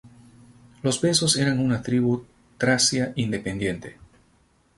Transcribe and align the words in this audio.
Los 0.81 0.99
besos 0.99 1.37
eran 1.37 1.59
una 1.59 1.83
tribu 1.83 2.25
tracia 2.57 3.13
independiente. 3.17 3.99